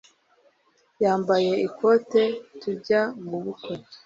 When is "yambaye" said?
1.03-1.51